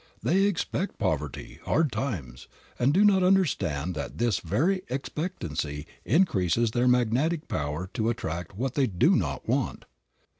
[0.23, 2.47] They expect poverty, hard times,
[2.79, 8.73] and do not understand that this very expectancy increases their magnetic power to attract what
[8.73, 9.85] they do not want.